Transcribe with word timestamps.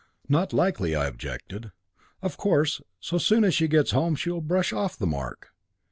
'Not 0.27 0.51
likely,' 0.51 0.95
I 0.95 1.05
objected. 1.05 1.71
'Of 2.23 2.35
course, 2.35 2.81
so 2.99 3.19
soon 3.19 3.43
as 3.43 3.53
she 3.53 3.67
gets 3.67 3.91
home, 3.91 4.15
she 4.15 4.31
will 4.31 4.41
brush 4.41 4.73
off 4.73 4.97
the 4.97 5.05
mark.' 5.05 5.49